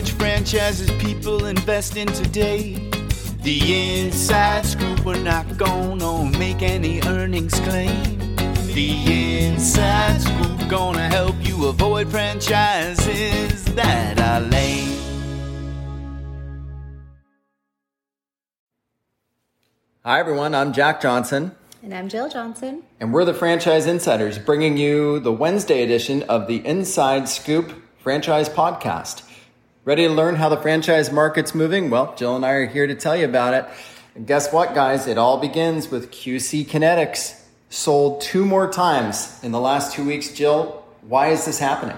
[0.00, 2.72] which franchises people invest in today.
[3.42, 8.18] The inside scoop, we're not gonna make any earnings claim.
[8.72, 14.96] The inside scoop gonna help you avoid franchises that are lame.
[20.02, 20.54] Hi, everyone.
[20.54, 22.84] I'm Jack Johnson, And I'm Jill Johnson.
[23.00, 28.48] and we're the Franchise Insiders, bringing you the Wednesday edition of the Inside Scoop Franchise
[28.48, 29.24] Podcast.
[29.82, 31.88] Ready to learn how the franchise market's moving?
[31.88, 33.64] Well, Jill and I are here to tell you about it.
[34.14, 35.06] And guess what, guys?
[35.06, 37.40] It all begins with QC Kinetix.
[37.70, 40.34] Sold two more times in the last two weeks.
[40.34, 41.96] Jill, why is this happening?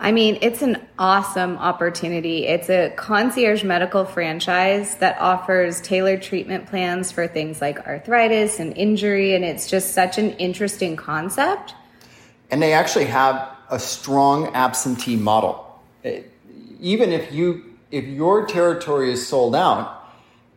[0.00, 2.48] I mean, it's an awesome opportunity.
[2.48, 8.76] It's a concierge medical franchise that offers tailored treatment plans for things like arthritis and
[8.76, 11.76] injury, and it's just such an interesting concept.
[12.50, 15.64] And they actually have a strong absentee model.
[16.02, 16.32] It-
[16.80, 20.06] even if you if your territory is sold out,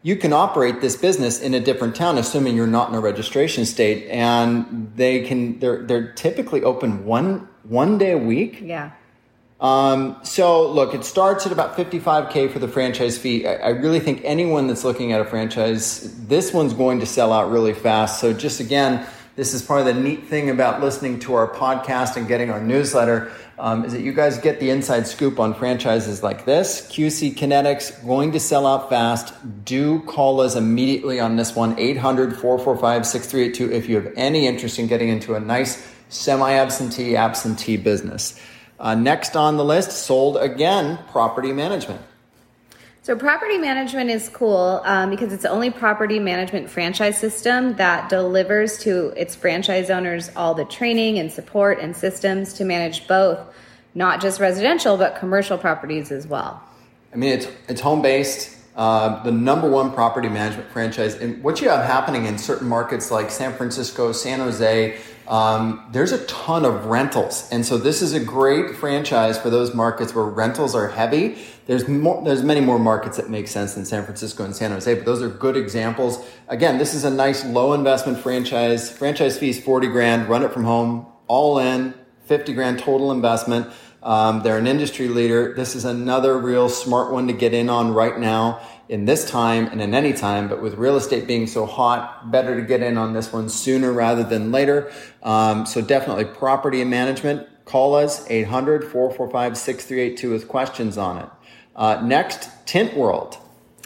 [0.03, 3.65] you can operate this business in a different town, assuming you're not in a registration
[3.65, 8.59] state, and they can they're they're typically open one one day a week.
[8.61, 8.91] Yeah.
[9.59, 13.45] Um, so look, it starts at about 55k for the franchise fee.
[13.45, 17.31] I, I really think anyone that's looking at a franchise, this one's going to sell
[17.31, 18.19] out really fast.
[18.19, 22.17] So just again, this is part of the neat thing about listening to our podcast
[22.17, 26.23] and getting our newsletter um, is that you guys get the inside scoop on franchises
[26.23, 26.81] like this.
[26.89, 29.33] QC Kinetix going to sell out fast.
[29.63, 34.79] Do call us immediately on this one, 800 445 6382, if you have any interest
[34.79, 38.39] in getting into a nice semi absentee absentee business.
[38.79, 42.01] Uh, next on the list, sold again, property management.
[43.03, 48.09] So, property management is cool um, because it's the only property management franchise system that
[48.09, 53.39] delivers to its franchise owners all the training and support and systems to manage both,
[53.95, 56.61] not just residential, but commercial properties as well.
[57.11, 58.55] I mean, it's it's home based.
[58.73, 63.11] Uh, the number one property management franchise, and what you have happening in certain markets
[63.11, 68.13] like San Francisco, San Jose, um, there's a ton of rentals, and so this is
[68.13, 71.37] a great franchise for those markets where rentals are heavy.
[71.67, 74.93] There's more, there's many more markets that make sense than San Francisco and San Jose,
[74.93, 76.25] but those are good examples.
[76.47, 78.89] Again, this is a nice low investment franchise.
[78.89, 80.29] Franchise fees forty grand.
[80.29, 81.93] Run it from home, all in,
[82.25, 83.67] fifty grand total investment.
[84.03, 85.53] Um, they're an industry leader.
[85.53, 89.67] This is another real smart one to get in on right now in this time
[89.67, 90.47] and in any time.
[90.49, 93.91] But with real estate being so hot, better to get in on this one sooner
[93.91, 94.91] rather than later.
[95.23, 97.47] Um, so definitely property management.
[97.65, 101.29] Call us 800 445 6382 with questions on it.
[101.75, 103.37] Uh, next, Tint World.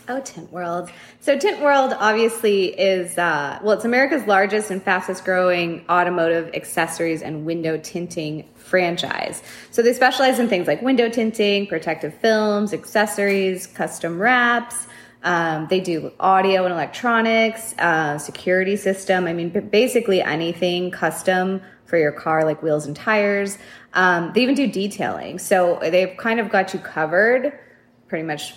[0.07, 0.91] Oh, Tint World.
[1.19, 7.23] So, Tint World obviously is, uh, well, it's America's largest and fastest growing automotive accessories
[7.23, 9.41] and window tinting franchise.
[9.71, 14.85] So, they specialize in things like window tinting, protective films, accessories, custom wraps.
[15.23, 19.25] Um, they do audio and electronics, uh, security system.
[19.25, 23.57] I mean, basically anything custom for your car, like wheels and tires.
[23.93, 25.39] Um, they even do detailing.
[25.39, 27.57] So, they've kind of got you covered
[28.07, 28.53] pretty much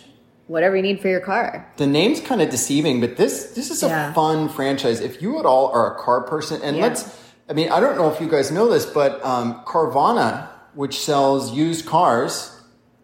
[0.49, 1.71] whatever you need for your car.
[1.77, 4.13] The name's kind of deceiving, but this this is a Yeah.
[4.13, 5.01] fun franchise.
[5.01, 6.83] If you at all are a car person, and Yeah.
[6.85, 7.05] let's,
[7.49, 11.53] I mean, I don't know if you guys know this, but um, Carvana, which sells
[11.53, 12.51] used cars,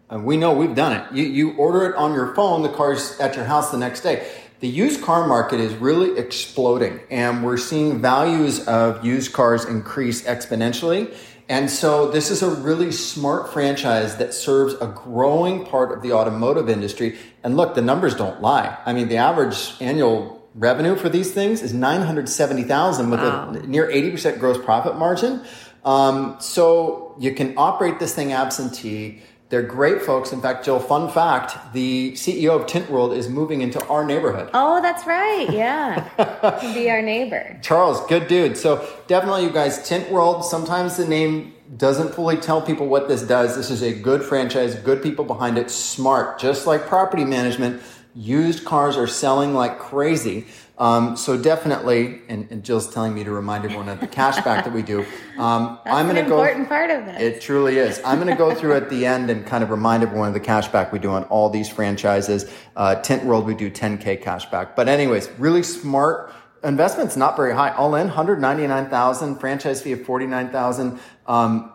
[0.09, 1.03] and we know we've done it.
[1.13, 4.23] You you order it on your phone, the car's at your house the next day.
[4.61, 10.23] The used car market is really exploding, and we're seeing values of used cars increase
[10.23, 11.13] exponentially.
[11.47, 16.11] And so this is a really smart franchise that serves a growing part of the
[16.11, 17.17] automotive industry.
[17.43, 18.77] And look, the numbers don't lie.
[18.85, 23.49] I mean, the average annual revenue for these things is 970,000 with Wow.
[23.53, 25.41] a near 80% gross profit margin.
[25.83, 29.21] Um, so you can operate this thing absentee.
[29.49, 30.31] They're great folks.
[30.31, 34.49] In fact, Jill, fun fact, the CEO of Tint World is moving into our neighborhood.
[34.55, 35.47] Oh, that's right.
[35.51, 36.09] Yeah.
[36.17, 37.59] to be our neighbor.
[37.61, 38.57] Charles, good dude.
[38.57, 40.43] So definitely, you guys, Tint World.
[40.43, 43.55] Sometimes the name doesn't fully tell people what this does.
[43.55, 46.39] This is a good franchise, good people behind it, smart.
[46.39, 47.83] Just like property management,
[48.15, 50.45] used cars are selling like crazy.
[50.77, 54.73] Um, so definitely, and, and Jill's telling me to remind everyone of the cashback that
[54.73, 55.05] we do.
[55.37, 56.41] Um, I'm going to go.
[56.41, 57.21] important part of this.
[57.21, 58.01] It truly is.
[58.03, 60.39] I'm going to go through at the end and kind of remind everyone of the
[60.41, 62.51] cashback we do on all these franchises.
[62.75, 64.75] Uh, Tint World, we do 10K cashback.
[64.75, 66.33] But anyways, really smart
[66.63, 67.71] investments, not very high.
[67.71, 70.99] All in, 199,000, franchise fee of 49,000.
[71.27, 71.71] Um,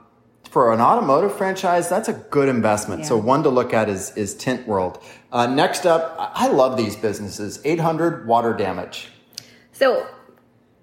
[0.50, 3.06] for an automotive franchise, that's a good investment.
[3.06, 5.02] So one to look at is, is Tint World.
[5.30, 7.60] Uh, next up, I I love these businesses.
[7.64, 9.08] 800 water damage.
[9.72, 10.06] So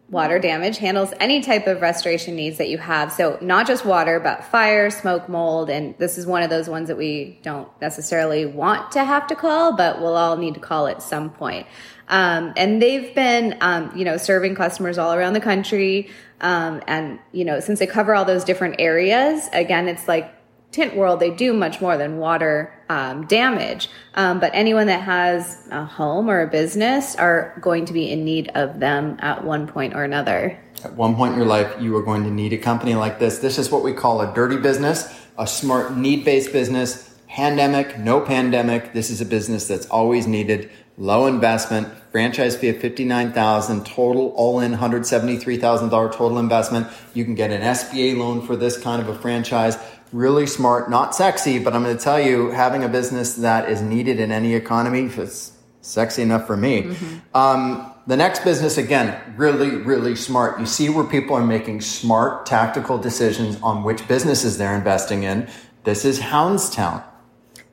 [0.10, 3.12] water damage handles any type of restoration needs that you have.
[3.12, 5.70] So not just water, but fire, smoke, mold.
[5.70, 9.36] And this is one of those ones that we don't necessarily want to have to
[9.36, 11.68] call, but we'll all need to call at some point.
[12.08, 16.10] Um, and they've been, um, you know, serving customers all around the country.
[16.40, 20.34] Um, and, you know, since they cover all those different areas, again, it's like
[20.78, 23.90] tint world, they do much more than water um, damage.
[24.14, 28.24] Um, but anyone that has a home or a business are going to be in
[28.24, 30.56] need of them at one point or another.
[30.84, 33.40] At one point in your life, you are going to need a company like this.
[33.40, 37.16] This is what we call a dirty business, a smart need based business.
[37.28, 38.94] Pandemic, no pandemic.
[38.94, 40.70] This is a business that's always needed.
[41.00, 46.88] Low investment, franchise fee of 59000 total all in $173,000 total investment.
[47.14, 49.78] You can get an SBA loan for this kind of a franchise
[50.12, 53.82] really smart, not sexy, but I'm going to tell you, having a business that is
[53.82, 56.84] needed in any economy, it's sexy enough for me.
[56.84, 57.38] Mm-hmm.
[57.38, 60.60] Um, the next business, again, really, really smart.
[60.60, 65.50] You see where people are making smart tactical decisions on which businesses they're investing in.
[65.84, 67.04] This is Hounds Town.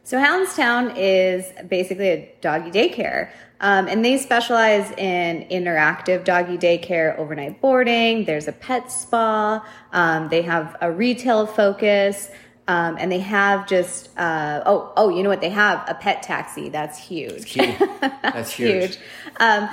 [0.06, 3.30] So Hounds Town is basically a doggy daycare.
[3.60, 8.26] Um, and they specialize in interactive doggy daycare, overnight boarding.
[8.26, 9.66] There's a pet spa.
[9.92, 12.30] Um, they have a retail focus.
[12.68, 16.22] Um, and they have just uh, oh oh you know what they have a pet
[16.22, 18.98] taxi that's huge that's huge, huge.
[19.36, 19.68] Um,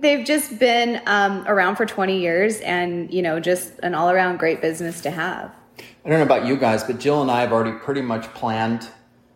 [0.00, 4.62] they've just been um, around for 20 years and you know just an all-around great
[4.62, 7.76] business to have i don't know about you guys but jill and i have already
[7.76, 8.88] pretty much planned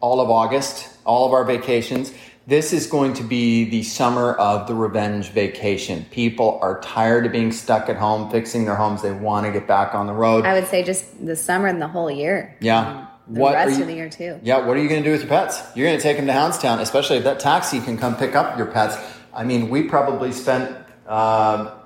[0.05, 0.75] all of august
[1.05, 2.13] all of our vacations
[2.47, 6.05] this is going to be the summer of the revenge vacation.
[6.11, 9.01] People are tired of being stuck at home, fixing their homes.
[9.01, 10.45] They want to get back on the road.
[10.45, 12.55] I would say just the summer and the whole year.
[12.61, 12.81] Yeah.
[12.81, 14.39] Um, the what rest you, of the year too.
[14.43, 14.67] Yeah.
[14.67, 15.63] What are you going to do with your pets?
[15.75, 18.35] You're going to take them to Hounds Town, especially if that taxi can come pick
[18.35, 18.97] up your pets.
[19.33, 20.77] I mean, we probably spent.
[21.07, 21.77] Uh,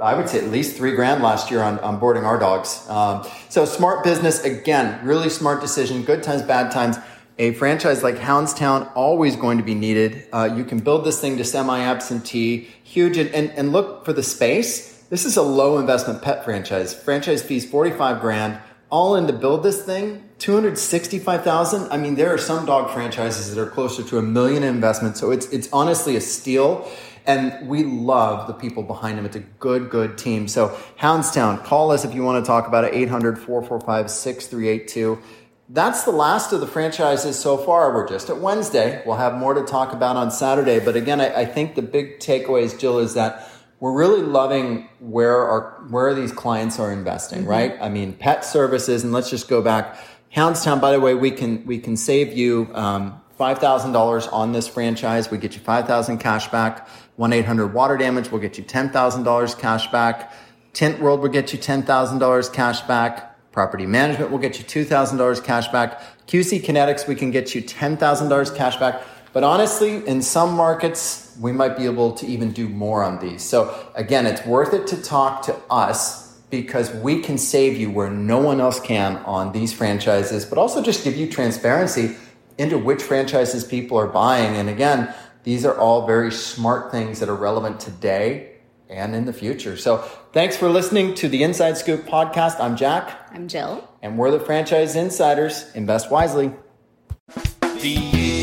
[0.00, 2.84] I would say at least three grand last year on, on boarding our dogs.
[2.88, 6.02] Um, so smart business again, really smart decision.
[6.02, 6.96] Good times, bad times
[7.42, 10.28] a franchise like Hounds Town always going to be needed.
[10.32, 14.22] Uh, you can build this thing to semi-absentee, huge, and, and, and look for the
[14.22, 15.02] space.
[15.10, 16.94] This is a low investment pet franchise.
[16.94, 18.60] Franchise fees 45 grand,
[18.90, 21.90] all in to build this thing, 265,000.
[21.90, 25.16] I mean, there are some dog franchises that are closer to a million in investment.
[25.16, 26.88] So it's, it's honestly a steal.
[27.26, 29.24] And we love the people behind them.
[29.24, 30.46] It's a good, good team.
[30.46, 35.22] So Hounds Town, call us if you want to talk about it, 800 445 6382
[35.68, 37.94] that's the last of the franchises so far.
[37.94, 39.02] We're just at Wednesday.
[39.06, 40.80] We'll have more to talk about on Saturday.
[40.80, 43.48] But again, I, I think the big takeaways, Jill, is that
[43.80, 47.48] we're really loving where our where these clients are investing, mm-hmm.
[47.48, 47.76] right?
[47.80, 49.98] I mean, pet services, and let's just go back.
[50.30, 54.26] Hounds Town, by the way, we can we can save you um, five thousand dollars
[54.28, 55.30] on this franchise.
[55.30, 56.88] We get you five thousand cash back.
[57.16, 60.32] One eight hundred water damage We'll get you ten thousand dollars cash back.
[60.72, 63.31] Tint World will get you ten thousand dollars cash back.
[63.52, 66.00] Property management will get you $2,000 cash back.
[66.26, 69.02] QC Kinetix, we can get you $10,000 cash back.
[69.32, 73.42] But honestly, in some markets, we might be able to even do more on these.
[73.42, 78.10] So again, it's worth it to talk to us because we can save you where
[78.10, 82.16] no one else can on these franchises, but also just give you transparency
[82.58, 84.56] into which franchises people are buying.
[84.56, 85.14] And again,
[85.44, 88.56] these are all very smart things that are relevant today
[88.88, 89.76] and in the future.
[89.76, 92.60] So thanks for listening to the Inside Scoop podcast.
[92.60, 93.28] I'm Jack.
[93.32, 93.88] I'm Jill.
[94.02, 95.70] And we're the franchise insiders.
[95.74, 96.52] Invest wisely.
[97.60, 97.96] The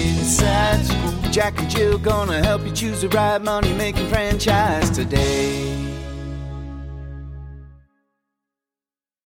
[0.10, 1.32] Inside Scoop.
[1.32, 5.99] Jack and Jill gonna help you choose the right money making franchise today.